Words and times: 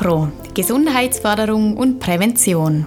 Supro, 0.00 0.28
Gesundheitsförderung 0.54 1.76
und 1.76 2.00
Prävention. 2.00 2.86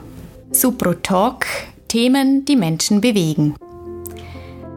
Supro 0.51 0.95
Talk, 0.95 1.45
Themen, 1.87 2.43
die 2.43 2.55
Menschen 2.55 3.01
bewegen. 3.01 3.53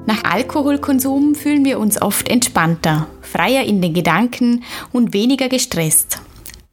Nach 0.05 0.23
Alkoholkonsum 0.23 1.35
fühlen 1.35 1.65
wir 1.65 1.79
uns 1.79 2.01
oft 2.03 2.29
entspannter, 2.29 3.07
freier 3.23 3.65
in 3.65 3.81
den 3.81 3.95
Gedanken 3.95 4.65
und 4.93 5.15
weniger 5.15 5.49
gestresst. 5.49 6.21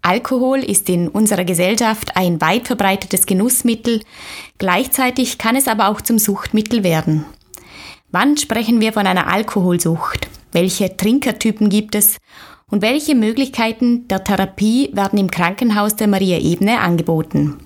Alkohol 0.01 0.59
ist 0.59 0.89
in 0.89 1.07
unserer 1.07 1.45
Gesellschaft 1.45 2.17
ein 2.17 2.41
weit 2.41 2.67
verbreitetes 2.67 3.25
Genussmittel, 3.25 4.01
gleichzeitig 4.57 5.37
kann 5.37 5.55
es 5.55 5.69
aber 5.69 5.87
auch 5.87 6.01
zum 6.01 6.19
Suchtmittel 6.19 6.83
werden. 6.83 7.23
Wann 8.11 8.35
sprechen 8.35 8.81
wir 8.81 8.91
von 8.91 9.07
einer 9.07 9.27
Alkoholsucht? 9.27 10.27
Welche 10.51 10.97
Trinkertypen 10.97 11.69
gibt 11.69 11.95
es? 11.95 12.17
Und 12.73 12.81
welche 12.81 13.13
Möglichkeiten 13.13 14.07
der 14.07 14.23
Therapie 14.23 14.89
werden 14.93 15.19
im 15.19 15.29
Krankenhaus 15.29 15.95
der 15.95 16.07
Maria 16.07 16.39
Ebene 16.39 16.79
angeboten? 16.79 17.59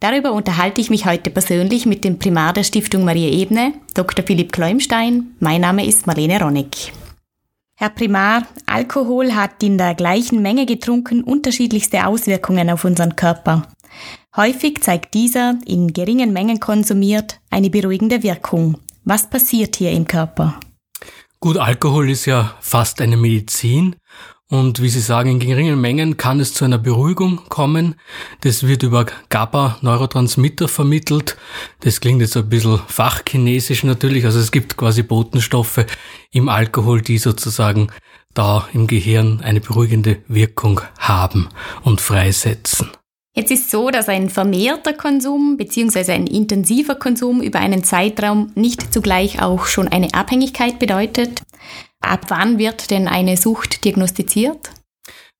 Darüber 0.00 0.32
unterhalte 0.32 0.80
ich 0.80 0.88
mich 0.88 1.04
heute 1.04 1.28
persönlich 1.28 1.84
mit 1.84 2.04
dem 2.04 2.18
Primar 2.18 2.54
der 2.54 2.64
Stiftung 2.64 3.04
Maria 3.04 3.28
Ebene, 3.28 3.74
Dr. 3.92 4.24
Philipp 4.24 4.52
Kleumstein. 4.52 5.34
Mein 5.40 5.60
Name 5.60 5.84
ist 5.84 6.06
Marlene 6.06 6.40
Ronnig. 6.40 6.90
Herr 7.74 7.90
Primar, 7.90 8.46
Alkohol 8.64 9.34
hat 9.34 9.62
in 9.62 9.76
der 9.76 9.94
gleichen 9.94 10.40
Menge 10.40 10.64
getrunken 10.64 11.22
unterschiedlichste 11.22 12.06
Auswirkungen 12.06 12.70
auf 12.70 12.86
unseren 12.86 13.14
Körper. 13.14 13.68
Häufig 14.36 14.82
zeigt 14.82 15.12
dieser, 15.12 15.58
in 15.66 15.92
geringen 15.92 16.32
Mengen 16.32 16.60
konsumiert, 16.60 17.40
eine 17.50 17.68
beruhigende 17.68 18.22
Wirkung. 18.22 18.78
Was 19.04 19.28
passiert 19.28 19.76
hier 19.76 19.90
im 19.90 20.06
Körper? 20.06 20.58
Gut, 21.40 21.58
Alkohol 21.58 22.08
ist 22.08 22.24
ja 22.24 22.54
fast 22.60 23.02
eine 23.02 23.18
Medizin 23.18 23.96
und 24.48 24.80
wie 24.80 24.88
Sie 24.88 25.00
sagen, 25.00 25.30
in 25.30 25.40
geringen 25.40 25.80
Mengen 25.80 26.16
kann 26.16 26.38
es 26.38 26.54
zu 26.54 26.64
einer 26.64 26.78
Beruhigung 26.78 27.40
kommen. 27.48 27.96
Das 28.42 28.66
wird 28.66 28.84
über 28.84 29.06
GABA-Neurotransmitter 29.28 30.68
vermittelt. 30.68 31.36
Das 31.80 32.00
klingt 32.00 32.20
jetzt 32.20 32.36
ein 32.36 32.48
bisschen 32.48 32.80
fachchinesisch 32.86 33.82
natürlich. 33.82 34.24
Also 34.24 34.38
es 34.38 34.52
gibt 34.52 34.76
quasi 34.76 35.02
Botenstoffe 35.02 35.86
im 36.30 36.48
Alkohol, 36.48 37.02
die 37.02 37.18
sozusagen 37.18 37.88
da 38.34 38.68
im 38.72 38.86
Gehirn 38.86 39.40
eine 39.40 39.60
beruhigende 39.60 40.18
Wirkung 40.28 40.80
haben 40.98 41.48
und 41.82 42.00
freisetzen. 42.00 42.90
Jetzt 43.38 43.50
ist 43.50 43.70
so, 43.70 43.90
dass 43.90 44.08
ein 44.08 44.30
vermehrter 44.30 44.94
Konsum 44.94 45.58
bzw. 45.58 46.12
ein 46.12 46.26
intensiver 46.26 46.94
Konsum 46.94 47.42
über 47.42 47.58
einen 47.58 47.84
Zeitraum 47.84 48.50
nicht 48.54 48.94
zugleich 48.94 49.42
auch 49.42 49.66
schon 49.66 49.88
eine 49.88 50.14
Abhängigkeit 50.14 50.78
bedeutet. 50.78 51.42
Ab 52.00 52.26
wann 52.28 52.58
wird 52.58 52.90
denn 52.90 53.08
eine 53.08 53.36
Sucht 53.36 53.84
diagnostiziert? 53.84 54.70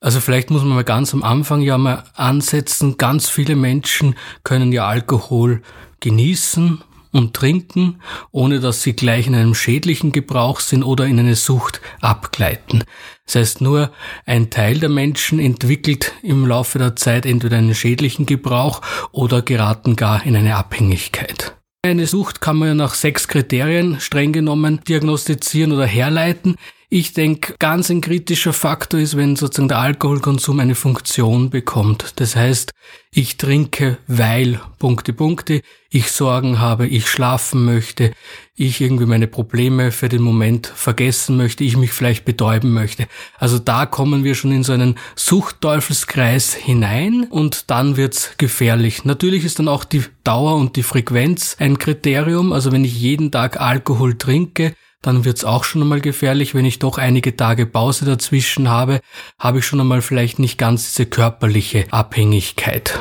Also 0.01 0.21
vielleicht 0.21 0.51
muss 0.51 0.63
man 0.63 0.75
mal 0.75 0.85
ganz 0.85 1.15
am 1.15 1.23
Anfang 1.23 1.63
ja 1.63 1.79
mal 1.79 2.05
ansetzen. 2.15 2.99
Ganz 2.99 3.29
viele 3.29 3.57
Menschen 3.57 4.15
können 4.45 4.73
ja 4.73 4.87
Alkohol 4.87 5.63
genießen 6.01 6.83
und 7.13 7.35
trinken, 7.35 8.01
ohne 8.31 8.61
dass 8.61 8.83
sie 8.83 8.93
gleich 8.93 9.27
in 9.27 9.35
einem 9.35 9.55
schädlichen 9.55 10.13
Gebrauch 10.13 10.61
sind 10.61 10.83
oder 10.83 11.07
in 11.07 11.19
eine 11.19 11.35
Sucht 11.35 11.81
abgleiten. 12.01 12.85
Das 13.25 13.37
heißt, 13.37 13.61
nur 13.63 13.91
ein 14.27 14.51
Teil 14.51 14.79
der 14.79 14.91
Menschen 14.91 15.39
entwickelt 15.39 16.13
im 16.23 16.47
Laufe 16.47 16.79
der 16.79 16.95
Zeit 16.95 17.27
entweder 17.27 17.57
einen 17.57 17.75
schädlichen 17.75 18.27
Gebrauch 18.27 18.83
oder 19.13 19.43
geraten 19.43 19.97
gar 19.97 20.25
in 20.25 20.37
eine 20.37 20.57
Abhängigkeit. 20.57 21.56
Eine 21.87 22.09
Sucht 22.09 22.41
kann 22.41 22.57
man 22.57 22.67
ja 22.67 22.75
nach 22.75 22.95
sechs 22.95 23.29
Kriterien 23.29 24.01
streng 24.01 24.33
genommen 24.33 24.81
diagnostizieren 24.89 25.71
oder 25.71 25.87
herleiten. 25.87 26.57
Ich 26.89 27.15
denke, 27.15 27.55
ganz 27.59 27.91
ein 27.91 28.01
kritischer 28.01 28.53
Faktor 28.53 29.01
ist, 29.01 29.17
wenn 29.17 29.35
sozusagen 29.35 29.67
der 29.67 29.79
Alkoholkonsum 29.79 30.61
eine 30.61 30.77
Funktion 30.77 31.51
bekommt. 31.51 32.13
Das 32.17 32.37
heißt, 32.37 32.71
ich 33.11 33.39
trinke, 33.39 33.99
weil 34.07 34.61
Punkte, 34.79 35.13
Punkte, 35.13 35.63
ich 35.91 36.13
Sorgen 36.13 36.61
habe, 36.61 36.87
ich 36.87 37.09
schlafen 37.09 37.65
möchte, 37.65 38.13
ich 38.55 38.81
irgendwie 38.81 39.07
meine 39.07 39.27
Probleme 39.27 39.91
für 39.91 40.09
den 40.09 40.23
Moment 40.23 40.69
vergessen 40.69 41.37
möchte, 41.37 41.65
ich 41.65 41.77
mich 41.77 41.91
vielleicht 41.91 42.25
betäuben 42.25 42.73
möchte. 42.73 43.09
Also 43.37 43.59
da 43.59 43.87
kommen 43.87 44.23
wir 44.23 44.37
schon 44.37 44.53
in 44.53 44.63
so 44.63 44.73
einen 44.73 44.97
Suchtteufelskreis 45.17 46.55
hinein 46.55 47.27
und 47.29 47.69
dann 47.69 47.97
wird's 47.97 48.35
gefährlich. 48.39 49.05
Natürlich 49.05 49.45
ist 49.45 49.59
dann 49.59 49.67
auch 49.67 49.83
die 49.83 50.05
Dauer 50.23 50.55
und 50.55 50.77
die 50.77 50.85
Frequenz 50.85 51.57
ein 51.59 51.79
Kriterium. 51.79 52.53
Also 52.53 52.71
wenn 52.71 52.85
ich 52.85 52.97
jeden 52.97 53.33
Tag 53.33 53.61
Alkohol 53.61 54.17
trinke, 54.17 54.75
dann 55.03 55.25
wird's 55.25 55.45
auch 55.45 55.65
schon 55.65 55.83
einmal 55.83 56.01
gefährlich. 56.01 56.55
Wenn 56.55 56.65
ich 56.65 56.79
doch 56.79 56.99
einige 56.99 57.37
Tage 57.37 57.67
Pause 57.67 58.05
dazwischen 58.05 58.69
habe, 58.69 59.01
habe 59.39 59.59
ich 59.59 59.67
schon 59.67 59.81
einmal 59.81 60.03
vielleicht 60.03 60.39
nicht 60.39 60.59
ganz 60.59 60.93
diese 60.93 61.07
körperliche 61.07 61.87
Abhängigkeit. 61.91 63.01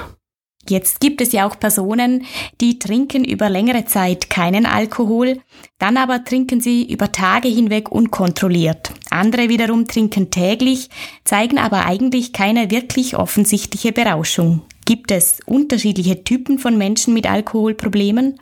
Jetzt 0.68 1.00
gibt 1.00 1.22
es 1.22 1.32
ja 1.32 1.48
auch 1.48 1.60
Personen, 1.60 2.26
die 2.60 2.80
trinken 2.80 3.24
über 3.24 3.50
längere 3.50 3.86
Zeit 3.86 4.32
keinen 4.32 4.66
Alkohol, 4.66 5.40
dann 5.78 5.96
aber 5.96 6.24
trinken 6.24 6.60
sie 6.60 6.92
über 6.92 7.12
Tage 7.12 7.48
hinweg 7.48 7.92
unkontrolliert. 7.92 8.92
Andere 9.12 9.48
wiederum 9.48 9.88
trinken 9.88 10.32
täglich, 10.32 10.90
zeigen 11.24 11.60
aber 11.60 11.86
eigentlich 11.86 12.34
keine 12.34 12.72
wirklich 12.72 13.16
offensichtliche 13.16 13.92
Berauschung. 13.92 14.64
Gibt 14.86 15.12
es 15.12 15.40
unterschiedliche 15.46 16.24
Typen 16.24 16.58
von 16.58 16.78
Menschen 16.80 17.14
mit 17.14 17.30
Alkoholproblemen? 17.30 18.40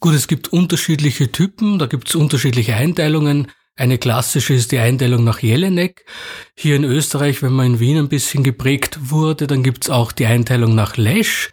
Gut, 0.00 0.14
es 0.14 0.28
gibt 0.28 0.52
unterschiedliche 0.52 1.30
Typen, 1.30 1.78
da 1.78 1.86
gibt 1.86 2.08
es 2.08 2.14
unterschiedliche 2.14 2.74
Einteilungen. 2.74 3.48
Eine 3.74 3.96
klassische 3.96 4.52
ist 4.52 4.70
die 4.70 4.78
Einteilung 4.78 5.24
nach 5.24 5.38
Jelinek. 5.38 6.04
Hier 6.54 6.76
in 6.76 6.84
Österreich, 6.84 7.42
wenn 7.42 7.52
man 7.52 7.66
in 7.66 7.80
Wien 7.80 7.96
ein 7.96 8.08
bisschen 8.08 8.44
geprägt 8.44 8.98
wurde, 9.10 9.46
dann 9.46 9.62
gibt's 9.62 9.88
auch 9.88 10.12
die 10.12 10.26
Einteilung 10.26 10.74
nach 10.74 10.98
Lesch. 10.98 11.50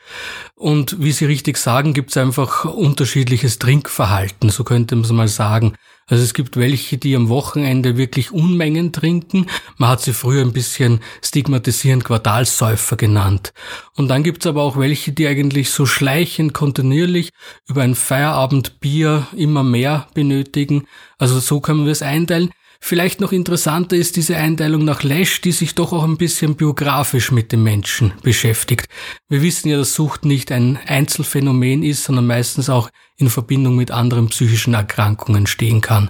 Und 0.56 1.02
wie 1.02 1.14
Sie 1.14 1.26
richtig 1.26 1.58
sagen, 1.58 1.94
gibt's 1.94 2.18
einfach 2.18 2.66
unterschiedliches 2.66 3.58
Trinkverhalten, 3.58 4.50
so 4.50 4.66
könnte 4.66 4.96
man 4.96 5.06
es 5.06 5.12
mal 5.12 5.28
sagen. 5.30 5.76
Also 6.10 6.24
es 6.24 6.34
gibt 6.34 6.58
welche, 6.58 6.98
die 6.98 7.16
am 7.16 7.30
Wochenende 7.30 7.96
wirklich 7.96 8.32
Unmengen 8.32 8.92
trinken. 8.92 9.46
Man 9.78 9.90
hat 9.90 10.02
sie 10.02 10.14
früher 10.14 10.42
ein 10.42 10.54
bisschen 10.54 11.00
stigmatisierend 11.24 12.04
Quartalsäufer 12.04 12.98
genannt. 12.98 13.54
Und 13.96 14.10
dann 14.10 14.24
gibt's 14.24 14.48
aber 14.48 14.64
auch 14.64 14.78
welche, 14.78 15.12
die 15.12 15.28
eigentlich 15.28 15.70
so 15.70 15.86
schleichend, 15.86 16.54
kontinuierlich 16.54 17.30
über 17.68 17.84
ein 17.84 17.96
Feierabendbier 17.96 19.28
immer 19.36 19.64
mehr 19.64 20.08
benötigen. 20.16 20.86
Also 21.20 21.40
so 21.40 21.62
können 21.62 21.86
wir 21.86 21.92
es 21.92 22.02
einteilen. 22.02 22.50
Vielleicht 22.82 23.20
noch 23.20 23.34
interessanter 23.34 23.98
ist 23.98 24.16
diese 24.16 24.38
Einteilung 24.38 24.86
nach 24.86 25.04
Lesch, 25.04 25.42
die 25.42 25.52
sich 25.52 25.76
doch 25.76 25.92
auch 25.92 26.04
ein 26.04 26.18
bisschen 26.18 26.56
biografisch 26.56 27.32
mit 27.32 27.52
dem 27.52 27.62
Menschen 27.62 28.14
beschäftigt. 28.24 28.88
Wir 29.28 29.42
wissen 29.42 29.70
ja, 29.70 29.78
dass 29.78 29.94
Sucht 29.94 30.26
nicht 30.26 30.52
ein 30.52 30.80
Einzelfenomen 30.88 31.84
ist, 31.84 32.06
sondern 32.06 32.26
meistens 32.26 32.70
auch 32.70 32.90
in 33.18 33.30
Verbindung 33.30 33.76
mit 33.76 33.92
anderen 33.92 34.30
psychischen 34.30 34.74
Erkrankungen 34.74 35.46
stehen 35.46 35.82
kann. 35.82 36.10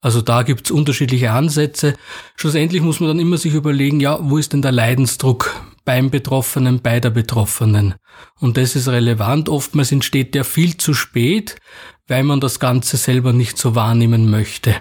Also 0.00 0.22
da 0.22 0.42
gibt's 0.42 0.70
unterschiedliche 0.70 1.30
Ansätze. 1.32 1.94
Schlussendlich 2.34 2.80
muss 2.80 2.98
man 2.98 3.08
dann 3.08 3.20
immer 3.20 3.36
sich 3.36 3.52
überlegen, 3.52 4.00
ja, 4.00 4.18
wo 4.20 4.38
ist 4.38 4.54
denn 4.54 4.62
der 4.62 4.72
Leidensdruck 4.72 5.54
beim 5.84 6.10
Betroffenen, 6.10 6.80
bei 6.80 6.98
der 6.98 7.10
Betroffenen? 7.10 7.94
Und 8.40 8.56
das 8.56 8.74
ist 8.74 8.88
relevant. 8.88 9.50
Oftmals 9.50 9.92
entsteht 9.92 10.34
der 10.34 10.44
viel 10.44 10.78
zu 10.78 10.94
spät, 10.94 11.56
weil 12.08 12.24
man 12.24 12.40
das 12.40 12.58
Ganze 12.58 12.96
selber 12.96 13.34
nicht 13.34 13.58
so 13.58 13.74
wahrnehmen 13.74 14.30
möchte. 14.30 14.76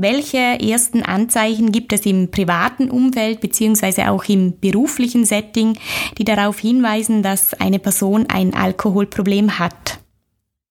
Welche 0.00 0.38
ersten 0.38 1.02
Anzeichen 1.02 1.72
gibt 1.72 1.92
es 1.92 2.06
im 2.06 2.30
privaten 2.30 2.88
Umfeld 2.88 3.40
beziehungsweise 3.40 4.12
auch 4.12 4.26
im 4.26 4.60
beruflichen 4.60 5.24
Setting, 5.24 5.76
die 6.18 6.24
darauf 6.24 6.60
hinweisen, 6.60 7.24
dass 7.24 7.52
eine 7.54 7.80
Person 7.80 8.26
ein 8.28 8.54
Alkoholproblem 8.54 9.58
hat? 9.58 9.98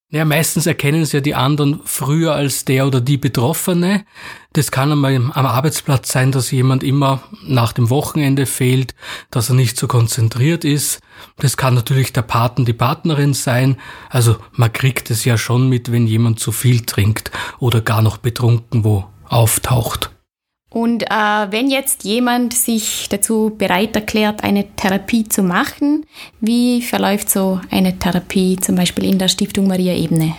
Ja, 0.09 0.23
meistens 0.23 0.65
erkennen 0.65 1.01
es 1.01 1.11
ja 1.11 1.19
die 1.19 1.35
anderen 1.35 1.81
früher 1.83 2.33
als 2.33 2.63
der 2.63 2.87
oder 2.87 3.01
die 3.01 3.17
Betroffene. 3.17 4.05
Das 4.53 4.71
kann 4.71 4.93
einmal 4.93 5.13
am 5.17 5.45
Arbeitsplatz 5.45 6.09
sein, 6.09 6.31
dass 6.31 6.51
jemand 6.51 6.81
immer 6.81 7.21
nach 7.45 7.73
dem 7.73 7.89
Wochenende 7.89 8.45
fehlt, 8.45 8.95
dass 9.29 9.49
er 9.49 9.55
nicht 9.55 9.77
so 9.77 9.89
konzentriert 9.89 10.63
ist. 10.63 11.01
Das 11.35 11.57
kann 11.57 11.73
natürlich 11.73 12.13
der 12.13 12.21
Partner, 12.21 12.63
die 12.63 12.71
Partnerin 12.71 13.33
sein. 13.33 13.75
Also 14.09 14.37
man 14.53 14.71
kriegt 14.71 15.11
es 15.11 15.25
ja 15.25 15.37
schon 15.37 15.67
mit, 15.67 15.91
wenn 15.91 16.07
jemand 16.07 16.39
zu 16.39 16.53
viel 16.53 16.85
trinkt 16.85 17.31
oder 17.59 17.81
gar 17.81 18.01
noch 18.01 18.15
betrunken 18.15 18.85
wo 18.85 19.03
auftaucht. 19.29 20.11
Und 20.69 21.03
äh, 21.03 21.51
wenn 21.51 21.69
jetzt 21.69 22.03
jemand 22.03 22.53
sich 22.53 23.07
dazu 23.09 23.55
bereit 23.57 23.95
erklärt, 23.95 24.43
eine 24.43 24.75
Therapie 24.75 25.27
zu 25.27 25.41
machen, 25.41 26.05
wie 26.41 26.81
verläuft 26.81 27.29
so 27.29 27.61
eine 27.71 27.97
Therapie 27.97 28.57
zum 28.57 28.75
Beispiel 28.75 29.05
in 29.05 29.17
der 29.17 29.29
Stiftung 29.29 29.67
Maria 29.67 29.93
Ebene? 29.93 30.35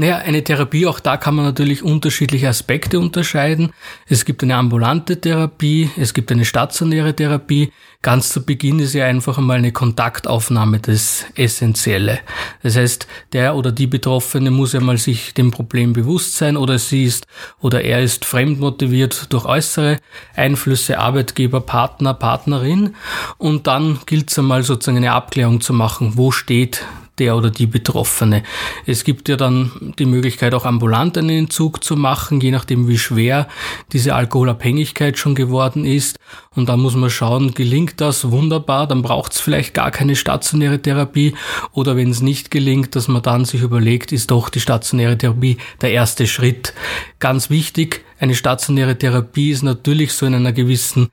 Naja, 0.00 0.18
eine 0.18 0.44
Therapie, 0.44 0.86
auch 0.86 1.00
da 1.00 1.16
kann 1.16 1.34
man 1.34 1.44
natürlich 1.44 1.82
unterschiedliche 1.82 2.48
Aspekte 2.48 3.00
unterscheiden. 3.00 3.72
Es 4.06 4.24
gibt 4.24 4.44
eine 4.44 4.54
ambulante 4.54 5.20
Therapie, 5.20 5.90
es 5.96 6.14
gibt 6.14 6.30
eine 6.30 6.44
stationäre 6.44 7.16
Therapie. 7.16 7.72
Ganz 8.00 8.28
zu 8.28 8.46
Beginn 8.46 8.78
ist 8.78 8.94
ja 8.94 9.06
einfach 9.06 9.38
einmal 9.38 9.56
eine 9.56 9.72
Kontaktaufnahme 9.72 10.78
das 10.78 11.26
Essentielle. 11.34 12.20
Das 12.62 12.76
heißt, 12.76 13.08
der 13.32 13.56
oder 13.56 13.72
die 13.72 13.88
Betroffene 13.88 14.52
muss 14.52 14.72
ja 14.72 14.78
mal 14.78 14.98
sich 14.98 15.34
dem 15.34 15.50
Problem 15.50 15.94
bewusst 15.94 16.36
sein 16.36 16.56
oder 16.56 16.78
sie 16.78 17.02
ist 17.02 17.26
oder 17.58 17.82
er 17.82 18.00
ist 18.00 18.24
fremdmotiviert 18.24 19.32
durch 19.32 19.46
äußere 19.46 19.98
Einflüsse, 20.36 21.00
Arbeitgeber, 21.00 21.60
Partner, 21.60 22.14
Partnerin. 22.14 22.94
Und 23.36 23.66
dann 23.66 23.98
gilt 24.06 24.30
es 24.30 24.38
einmal 24.38 24.62
sozusagen 24.62 24.98
eine 24.98 25.10
Abklärung 25.10 25.60
zu 25.60 25.72
machen, 25.72 26.12
wo 26.14 26.30
steht 26.30 26.86
der 27.18 27.36
oder 27.36 27.50
die 27.50 27.66
Betroffene. 27.66 28.42
Es 28.86 29.04
gibt 29.04 29.28
ja 29.28 29.36
dann 29.36 29.94
die 29.98 30.04
Möglichkeit, 30.04 30.54
auch 30.54 30.64
ambulant 30.64 31.18
einen 31.18 31.30
Entzug 31.30 31.84
zu 31.84 31.96
machen, 31.96 32.40
je 32.40 32.50
nachdem, 32.50 32.88
wie 32.88 32.98
schwer 32.98 33.48
diese 33.92 34.14
Alkoholabhängigkeit 34.14 35.18
schon 35.18 35.34
geworden 35.34 35.84
ist. 35.84 36.18
Und 36.54 36.68
dann 36.68 36.80
muss 36.80 36.96
man 36.96 37.10
schauen, 37.10 37.54
gelingt 37.54 38.00
das 38.00 38.30
wunderbar, 38.30 38.86
dann 38.86 39.02
braucht 39.02 39.32
es 39.32 39.40
vielleicht 39.40 39.74
gar 39.74 39.90
keine 39.90 40.16
stationäre 40.16 40.80
Therapie. 40.80 41.34
Oder 41.72 41.96
wenn 41.96 42.10
es 42.10 42.20
nicht 42.20 42.50
gelingt, 42.50 42.96
dass 42.96 43.08
man 43.08 43.22
dann 43.22 43.44
sich 43.44 43.62
überlegt, 43.62 44.12
ist 44.12 44.30
doch 44.30 44.48
die 44.48 44.60
stationäre 44.60 45.16
Therapie 45.16 45.58
der 45.80 45.92
erste 45.92 46.26
Schritt. 46.26 46.74
Ganz 47.18 47.50
wichtig, 47.50 48.04
eine 48.18 48.34
stationäre 48.34 48.98
Therapie 48.98 49.50
ist 49.50 49.62
natürlich 49.62 50.12
so 50.12 50.26
in 50.26 50.34
einer 50.34 50.52
gewissen 50.52 51.08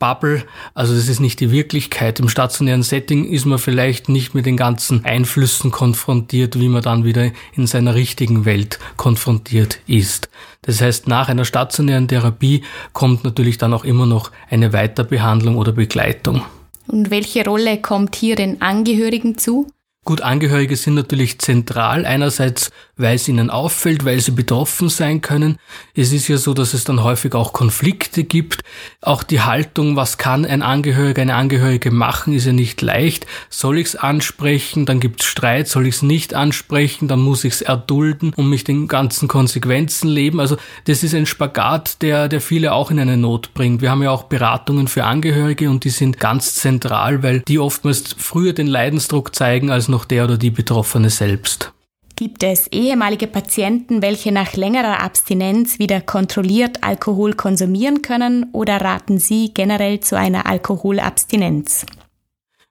Bubble, 0.00 0.44
also 0.74 0.94
das 0.94 1.08
ist 1.08 1.20
nicht 1.20 1.38
die 1.38 1.52
Wirklichkeit. 1.52 2.18
Im 2.18 2.28
stationären 2.28 2.82
Setting 2.82 3.26
ist 3.26 3.44
man 3.44 3.60
vielleicht 3.60 4.08
nicht 4.08 4.34
mit 4.34 4.46
den 4.46 4.56
ganzen 4.56 5.04
Einflüssen 5.04 5.70
konfrontiert, 5.70 6.58
wie 6.58 6.68
man 6.68 6.82
dann 6.82 7.04
wieder 7.04 7.30
in 7.54 7.68
seiner 7.68 7.94
richtigen 7.94 8.44
Welt 8.44 8.80
konfrontiert 8.96 9.78
ist. 9.86 10.28
Das 10.62 10.80
heißt, 10.80 11.06
nach 11.06 11.28
einer 11.28 11.44
stationären 11.44 12.08
Therapie 12.08 12.64
kommt 12.92 13.22
natürlich 13.22 13.58
dann 13.58 13.74
auch 13.74 13.84
immer 13.84 14.06
noch 14.06 14.32
eine 14.48 14.72
Weiterbehandlung 14.72 15.56
oder 15.56 15.72
Begleitung. 15.72 16.42
Und 16.88 17.10
welche 17.10 17.44
Rolle 17.44 17.80
kommt 17.80 18.16
hier 18.16 18.34
den 18.34 18.60
Angehörigen 18.62 19.38
zu? 19.38 19.68
Gut, 20.02 20.22
Angehörige 20.22 20.76
sind 20.76 20.94
natürlich 20.94 21.38
zentral. 21.40 22.06
Einerseits, 22.06 22.70
weil 22.96 23.16
es 23.16 23.28
ihnen 23.28 23.50
auffällt, 23.50 24.02
weil 24.06 24.18
sie 24.18 24.30
betroffen 24.30 24.88
sein 24.88 25.20
können. 25.20 25.58
Es 25.94 26.10
ist 26.10 26.26
ja 26.26 26.38
so, 26.38 26.54
dass 26.54 26.72
es 26.72 26.84
dann 26.84 27.04
häufig 27.04 27.34
auch 27.34 27.52
Konflikte 27.52 28.24
gibt. 28.24 28.62
Auch 29.02 29.22
die 29.22 29.42
Haltung, 29.42 29.96
was 29.96 30.16
kann 30.16 30.46
ein 30.46 30.62
Angehöriger, 30.62 31.20
eine 31.20 31.34
Angehörige 31.34 31.90
machen, 31.90 32.32
ist 32.32 32.46
ja 32.46 32.54
nicht 32.54 32.80
leicht. 32.80 33.26
Soll 33.50 33.76
ich 33.76 33.88
es 33.88 33.96
ansprechen, 33.96 34.86
dann 34.86 35.00
gibt 35.00 35.20
es 35.20 35.26
Streit. 35.26 35.68
Soll 35.68 35.86
ich 35.86 35.96
es 35.96 36.02
nicht 36.02 36.32
ansprechen, 36.32 37.06
dann 37.06 37.20
muss 37.20 37.44
ich 37.44 37.52
es 37.52 37.62
erdulden 37.62 38.32
und 38.34 38.48
mich 38.48 38.64
den 38.64 38.88
ganzen 38.88 39.28
Konsequenzen 39.28 40.08
leben. 40.08 40.40
Also 40.40 40.56
das 40.86 41.02
ist 41.02 41.14
ein 41.14 41.26
Spagat, 41.26 42.00
der, 42.00 42.28
der 42.28 42.40
viele 42.40 42.72
auch 42.72 42.90
in 42.90 42.98
eine 42.98 43.18
Not 43.18 43.52
bringt. 43.52 43.82
Wir 43.82 43.90
haben 43.90 44.02
ja 44.02 44.10
auch 44.10 44.24
Beratungen 44.24 44.88
für 44.88 45.04
Angehörige 45.04 45.68
und 45.68 45.84
die 45.84 45.90
sind 45.90 46.18
ganz 46.18 46.54
zentral, 46.54 47.22
weil 47.22 47.40
die 47.40 47.58
oftmals 47.58 48.14
früher 48.16 48.54
den 48.54 48.66
Leidensdruck 48.66 49.36
zeigen 49.36 49.70
als 49.70 49.89
noch 49.90 50.04
der 50.04 50.24
oder 50.24 50.38
die 50.38 50.50
Betroffene 50.50 51.10
selbst. 51.10 51.72
Gibt 52.16 52.42
es 52.42 52.66
ehemalige 52.66 53.26
Patienten, 53.26 54.02
welche 54.02 54.30
nach 54.30 54.52
längerer 54.52 55.00
Abstinenz 55.00 55.78
wieder 55.78 56.02
kontrolliert 56.02 56.84
Alkohol 56.84 57.32
konsumieren 57.32 58.02
können 58.02 58.46
oder 58.52 58.80
raten 58.80 59.18
Sie 59.18 59.52
generell 59.54 60.00
zu 60.00 60.18
einer 60.18 60.44
Alkoholabstinenz? 60.46 61.86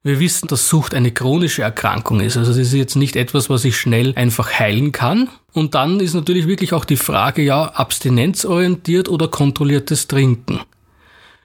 Wir 0.02 0.20
wissen, 0.20 0.48
dass 0.48 0.70
Sucht 0.70 0.94
eine 0.94 1.12
chronische 1.12 1.62
Erkrankung 1.62 2.22
ist. 2.22 2.38
Also 2.38 2.52
das 2.52 2.60
ist 2.60 2.74
jetzt 2.74 2.96
nicht 2.96 3.16
etwas, 3.16 3.50
was 3.50 3.66
ich 3.66 3.76
schnell 3.76 4.14
einfach 4.16 4.60
heilen 4.60 4.92
kann. 4.92 5.30
Und 5.52 5.76
dann 5.76 6.00
ist 6.00 6.14
natürlich 6.14 6.48
wirklich 6.48 6.74
auch 6.74 6.86
die 6.86 6.96
Frage, 6.96 7.42
ja, 7.42 7.66
abstinenzorientiert 7.66 9.10
oder 9.10 9.28
kontrolliertes 9.28 10.08
Trinken. 10.08 10.62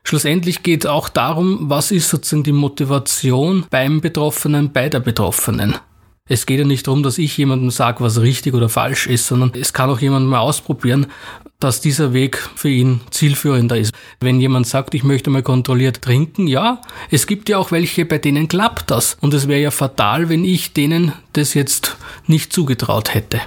Schlussendlich 0.06 0.62
geht 0.62 0.85
es 0.85 0.91
auch 0.91 1.09
darum, 1.09 1.71
was 1.71 1.91
ist 1.91 2.11
sozusagen 2.11 2.45
die 2.45 2.53
Motivation 2.53 3.65
beim 3.71 4.03
Betroffenen, 4.03 4.71
bei 4.71 4.91
der 4.91 5.01
Betroffenen. 5.01 5.77
Es 6.27 6.47
geht 6.47 6.59
ja 6.59 6.65
nicht 6.65 6.87
darum, 6.87 7.03
dass 7.03 7.19
ich 7.19 7.37
jemandem 7.37 7.71
sage, 7.71 8.03
was 8.03 8.21
richtig 8.21 8.55
oder 8.55 8.69
falsch 8.69 9.06
ist, 9.06 9.27
sondern 9.27 9.53
es 9.59 9.73
kann 9.73 9.91
auch 9.91 10.01
jemand 10.01 10.27
mal 10.27 10.39
ausprobieren, 10.39 11.06
dass 11.59 11.83
dieser 11.83 12.12
Weg 12.12 12.37
für 12.55 12.71
ihn 12.71 13.01
zielführender 13.11 13.77
ist. 13.77 13.93
Wenn 14.21 14.41
jemand 14.41 14.67
sagt, 14.67 14.95
ich 14.95 15.05
möchte 15.05 15.29
mal 15.31 15.43
kontrolliert 15.43 16.01
trinken, 16.01 16.47
ja, 16.47 16.81
es 17.11 17.27
gibt 17.27 17.49
ja 17.49 17.59
auch 17.59 17.73
welche, 17.73 18.06
bei 18.06 18.19
denen 18.19 18.49
klappt 18.49 18.91
das. 18.91 19.19
Und 19.21 19.35
es 19.35 19.49
wäre 19.49 19.61
ja 19.61 19.71
fatal, 19.71 20.29
wenn 20.29 20.45
ich 20.45 20.73
denen 20.73 21.12
das 21.35 21.55
jetzt 21.55 21.97
nicht 22.27 22.53
zugetraut 22.53 23.12
hätte. 23.12 23.41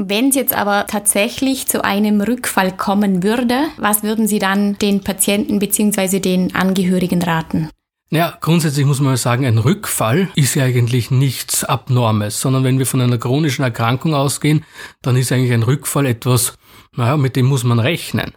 Wenn 0.00 0.28
es 0.28 0.36
jetzt 0.36 0.54
aber 0.54 0.86
tatsächlich 0.86 1.66
zu 1.66 1.84
einem 1.84 2.20
Rückfall 2.20 2.70
kommen 2.70 3.24
würde, 3.24 3.64
was 3.78 4.04
würden 4.04 4.28
Sie 4.28 4.38
dann 4.38 4.78
den 4.78 5.02
Patienten 5.02 5.58
bzw. 5.58 6.20
den 6.20 6.54
Angehörigen 6.54 7.20
raten? 7.20 7.68
Ja, 8.10 8.38
grundsätzlich 8.40 8.86
muss 8.86 9.00
man 9.00 9.16
sagen, 9.16 9.44
ein 9.44 9.58
Rückfall 9.58 10.28
ist 10.36 10.54
ja 10.54 10.62
eigentlich 10.62 11.10
nichts 11.10 11.64
Abnormes, 11.64 12.40
sondern 12.40 12.62
wenn 12.62 12.78
wir 12.78 12.86
von 12.86 13.00
einer 13.00 13.18
chronischen 13.18 13.64
Erkrankung 13.64 14.14
ausgehen, 14.14 14.64
dann 15.02 15.16
ist 15.16 15.32
eigentlich 15.32 15.52
ein 15.52 15.64
Rückfall 15.64 16.06
etwas, 16.06 16.54
naja, 16.96 17.16
mit 17.16 17.34
dem 17.34 17.46
muss 17.46 17.64
man 17.64 17.80
rechnen. 17.80 18.34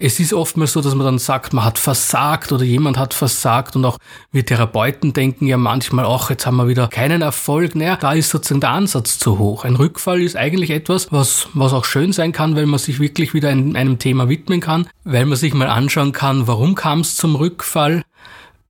Es 0.00 0.20
ist 0.20 0.32
oftmals 0.32 0.74
so, 0.74 0.80
dass 0.80 0.94
man 0.94 1.04
dann 1.04 1.18
sagt, 1.18 1.52
man 1.52 1.64
hat 1.64 1.76
versagt 1.76 2.52
oder 2.52 2.62
jemand 2.62 2.98
hat 2.98 3.14
versagt 3.14 3.74
und 3.74 3.84
auch 3.84 3.98
wir 4.30 4.46
Therapeuten 4.46 5.12
denken 5.12 5.48
ja 5.48 5.56
manchmal, 5.56 6.04
ach, 6.06 6.30
jetzt 6.30 6.46
haben 6.46 6.56
wir 6.56 6.68
wieder 6.68 6.86
keinen 6.86 7.20
Erfolg. 7.20 7.74
Naja, 7.74 7.96
da 7.96 8.12
ist 8.12 8.30
sozusagen 8.30 8.60
der 8.60 8.70
Ansatz 8.70 9.18
zu 9.18 9.38
hoch. 9.38 9.64
Ein 9.64 9.74
Rückfall 9.74 10.22
ist 10.22 10.36
eigentlich 10.36 10.70
etwas, 10.70 11.10
was, 11.10 11.48
was 11.52 11.72
auch 11.72 11.84
schön 11.84 12.12
sein 12.12 12.30
kann, 12.30 12.54
weil 12.54 12.66
man 12.66 12.78
sich 12.78 13.00
wirklich 13.00 13.34
wieder 13.34 13.48
einem, 13.48 13.74
einem 13.74 13.98
Thema 13.98 14.28
widmen 14.28 14.60
kann, 14.60 14.88
weil 15.02 15.26
man 15.26 15.36
sich 15.36 15.52
mal 15.52 15.68
anschauen 15.68 16.12
kann, 16.12 16.46
warum 16.46 16.76
kam 16.76 17.00
es 17.00 17.16
zum 17.16 17.34
Rückfall, 17.34 18.04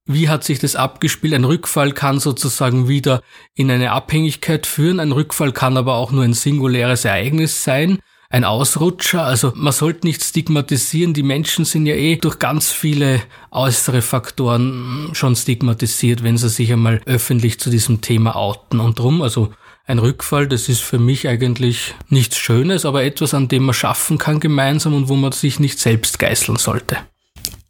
wie 0.06 0.30
hat 0.30 0.44
sich 0.44 0.58
das 0.58 0.76
abgespielt? 0.76 1.34
Ein 1.34 1.44
Rückfall 1.44 1.92
kann 1.92 2.20
sozusagen 2.20 2.88
wieder 2.88 3.20
in 3.54 3.70
eine 3.70 3.92
Abhängigkeit 3.92 4.66
führen. 4.66 5.00
Ein 5.00 5.12
Rückfall 5.12 5.52
kann 5.52 5.76
aber 5.76 5.96
auch 5.96 6.10
nur 6.10 6.24
ein 6.24 6.32
singuläres 6.32 7.04
Ereignis 7.04 7.64
sein 7.64 7.98
ein 8.30 8.44
Ausrutscher. 8.44 9.24
Also 9.24 9.52
man 9.54 9.72
sollte 9.72 10.06
nicht 10.06 10.22
stigmatisieren. 10.22 11.14
Die 11.14 11.22
Menschen 11.22 11.64
sind 11.64 11.86
ja 11.86 11.94
eh 11.94 12.16
durch 12.16 12.38
ganz 12.38 12.70
viele 12.70 13.20
äußere 13.50 14.02
Faktoren 14.02 15.10
schon 15.12 15.34
stigmatisiert, 15.36 16.22
wenn 16.22 16.36
sie 16.36 16.48
sich 16.48 16.72
einmal 16.72 17.00
öffentlich 17.06 17.58
zu 17.58 17.70
diesem 17.70 18.00
Thema 18.00 18.36
outen. 18.36 18.80
Und 18.80 18.98
drum, 18.98 19.22
also 19.22 19.50
ein 19.86 19.98
Rückfall, 19.98 20.46
das 20.46 20.68
ist 20.68 20.80
für 20.80 20.98
mich 20.98 21.26
eigentlich 21.28 21.94
nichts 22.10 22.36
Schönes, 22.36 22.84
aber 22.84 23.04
etwas, 23.04 23.32
an 23.32 23.48
dem 23.48 23.64
man 23.64 23.74
schaffen 23.74 24.18
kann 24.18 24.40
gemeinsam 24.40 24.94
und 24.94 25.08
wo 25.08 25.16
man 25.16 25.32
sich 25.32 25.60
nicht 25.60 25.78
selbst 25.78 26.18
geißeln 26.18 26.58
sollte. 26.58 26.98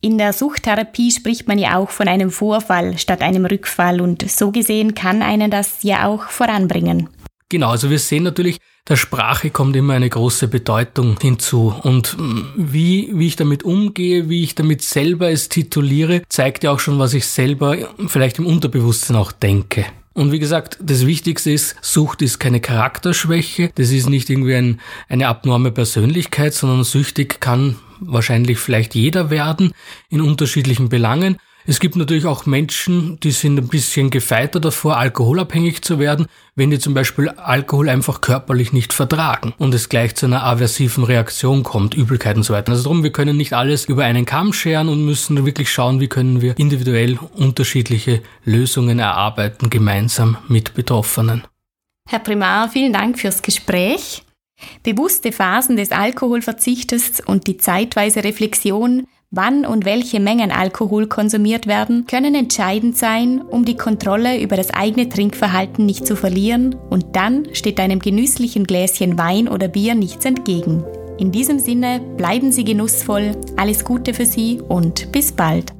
In 0.00 0.18
der 0.18 0.32
Suchttherapie 0.32 1.10
spricht 1.10 1.48
man 1.48 1.58
ja 1.58 1.76
auch 1.76 1.90
von 1.90 2.06
einem 2.06 2.30
Vorfall 2.30 2.98
statt 2.98 3.20
einem 3.20 3.46
Rückfall 3.46 4.00
und 4.00 4.28
so 4.28 4.52
gesehen 4.52 4.94
kann 4.94 5.22
einen 5.22 5.50
das 5.50 5.82
ja 5.82 6.06
auch 6.06 6.28
voranbringen. 6.28 7.08
Genau, 7.48 7.70
also 7.70 7.88
wir 7.88 7.98
sehen 7.98 8.24
natürlich, 8.24 8.58
der 8.88 8.96
Sprache 8.96 9.50
kommt 9.50 9.76
immer 9.76 9.94
eine 9.94 10.08
große 10.08 10.48
Bedeutung 10.48 11.18
hinzu. 11.20 11.74
Und 11.82 12.16
mm, 12.18 12.44
wie, 12.56 13.10
wie 13.12 13.26
ich 13.26 13.36
damit 13.36 13.62
umgehe, 13.62 14.28
wie 14.28 14.42
ich 14.42 14.54
damit 14.54 14.82
selber 14.82 15.30
es 15.30 15.48
tituliere, 15.48 16.22
zeigt 16.28 16.64
ja 16.64 16.72
auch 16.72 16.80
schon, 16.80 16.98
was 16.98 17.14
ich 17.14 17.26
selber 17.26 17.76
vielleicht 18.06 18.38
im 18.38 18.46
Unterbewusstsein 18.46 19.16
auch 19.16 19.32
denke. 19.32 19.84
Und 20.14 20.32
wie 20.32 20.40
gesagt, 20.40 20.78
das 20.82 21.06
Wichtigste 21.06 21.52
ist, 21.52 21.76
Sucht 21.80 22.22
ist 22.22 22.40
keine 22.40 22.60
Charakterschwäche, 22.60 23.70
das 23.76 23.90
ist 23.90 24.08
nicht 24.08 24.28
irgendwie 24.30 24.56
ein, 24.56 24.80
eine 25.08 25.28
abnorme 25.28 25.70
Persönlichkeit, 25.70 26.54
sondern 26.54 26.82
süchtig 26.82 27.40
kann 27.40 27.76
wahrscheinlich 28.00 28.58
vielleicht 28.58 28.94
jeder 28.94 29.30
werden 29.30 29.72
in 30.08 30.20
unterschiedlichen 30.20 30.88
Belangen. 30.88 31.36
Es 31.70 31.80
gibt 31.80 31.96
natürlich 31.96 32.24
auch 32.24 32.46
Menschen, 32.46 33.20
die 33.20 33.30
sind 33.30 33.58
ein 33.58 33.68
bisschen 33.68 34.08
gefeiter 34.08 34.58
davor, 34.58 34.96
alkoholabhängig 34.96 35.82
zu 35.82 35.98
werden, 35.98 36.26
wenn 36.54 36.70
die 36.70 36.78
zum 36.78 36.94
Beispiel 36.94 37.28
Alkohol 37.28 37.90
einfach 37.90 38.22
körperlich 38.22 38.72
nicht 38.72 38.94
vertragen 38.94 39.52
und 39.58 39.74
es 39.74 39.90
gleich 39.90 40.14
zu 40.14 40.24
einer 40.24 40.44
aversiven 40.44 41.04
Reaktion 41.04 41.64
kommt, 41.64 41.92
Übelkeit 41.92 42.38
und 42.38 42.44
so 42.44 42.54
weiter. 42.54 42.72
Also 42.72 42.84
darum, 42.84 43.02
wir 43.02 43.12
können 43.12 43.36
nicht 43.36 43.52
alles 43.52 43.84
über 43.84 44.04
einen 44.04 44.24
Kamm 44.24 44.54
scheren 44.54 44.88
und 44.88 45.04
müssen 45.04 45.44
wirklich 45.44 45.70
schauen, 45.70 46.00
wie 46.00 46.08
können 46.08 46.40
wir 46.40 46.58
individuell 46.58 47.18
unterschiedliche 47.34 48.22
Lösungen 48.46 48.98
erarbeiten, 48.98 49.68
gemeinsam 49.68 50.38
mit 50.48 50.72
Betroffenen. 50.72 51.44
Herr 52.08 52.20
Primar, 52.20 52.70
vielen 52.70 52.94
Dank 52.94 53.18
fürs 53.18 53.42
Gespräch. 53.42 54.22
Bewusste 54.82 55.32
Phasen 55.32 55.76
des 55.76 55.92
Alkoholverzichtes 55.92 57.20
und 57.20 57.46
die 57.46 57.58
zeitweise 57.58 58.24
Reflexion 58.24 59.06
Wann 59.30 59.66
und 59.66 59.84
welche 59.84 60.20
Mengen 60.20 60.50
Alkohol 60.50 61.06
konsumiert 61.06 61.66
werden, 61.66 62.06
können 62.06 62.34
entscheidend 62.34 62.96
sein, 62.96 63.42
um 63.42 63.66
die 63.66 63.76
Kontrolle 63.76 64.40
über 64.40 64.56
das 64.56 64.70
eigene 64.70 65.10
Trinkverhalten 65.10 65.84
nicht 65.84 66.06
zu 66.06 66.16
verlieren 66.16 66.74
und 66.88 67.14
dann 67.14 67.46
steht 67.52 67.78
einem 67.78 67.98
genüsslichen 67.98 68.64
Gläschen 68.64 69.18
Wein 69.18 69.46
oder 69.46 69.68
Bier 69.68 69.94
nichts 69.94 70.24
entgegen. 70.24 70.82
In 71.18 71.30
diesem 71.30 71.58
Sinne 71.58 72.00
bleiben 72.16 72.52
Sie 72.52 72.64
genussvoll, 72.64 73.32
alles 73.58 73.84
Gute 73.84 74.14
für 74.14 74.24
Sie 74.24 74.62
und 74.66 75.12
bis 75.12 75.32
bald. 75.32 75.77